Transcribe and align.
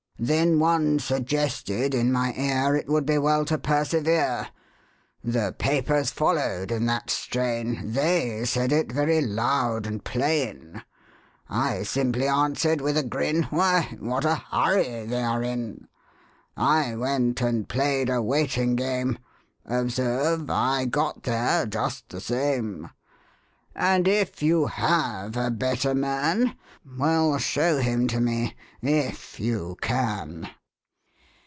Then 0.23 0.59
One 0.59 0.99
suggested, 0.99 1.95
in 1.95 2.11
my 2.11 2.31
ear, 2.37 2.75
It 2.75 2.87
would 2.87 3.07
be 3.07 3.17
well 3.17 3.43
to 3.45 3.57
persevere. 3.57 4.49
The 5.23 5.55
papers 5.57 6.11
followed 6.11 6.71
in 6.71 6.85
that 6.85 7.09
strain, 7.09 7.93
They 7.93 8.45
said 8.45 8.71
it 8.71 8.91
very 8.91 9.19
loud 9.21 9.87
and 9.87 10.03
plain. 10.03 10.83
I 11.49 11.81
simply 11.81 12.27
answered 12.27 12.81
with 12.81 12.97
a 12.99 13.03
grin," 13.03 13.47
Why, 13.49 13.97
what 13.99 14.23
a 14.23 14.35
hurry 14.35 15.07
they 15.07 15.23
are 15.23 15.41
in!" 15.41 15.87
I 16.55 16.95
went 16.95 17.41
and 17.41 17.67
played 17.67 18.07
a 18.11 18.21
waiting 18.21 18.75
game; 18.75 19.17
Observe, 19.65 20.47
I 20.51 20.85
got 20.85 21.23
there 21.23 21.65
just 21.65 22.09
the 22.09 22.21
same. 22.21 22.91
And 23.73 24.05
if 24.07 24.43
you 24.43 24.67
have 24.67 25.35
a 25.37 25.49
better 25.49 25.95
man, 25.95 26.55
Well, 26.97 27.37
show 27.37 27.77
him 27.77 28.07
to 28.09 28.19
me, 28.19 28.53
// 28.83 29.37
you 29.39 29.77
can. 29.81 30.49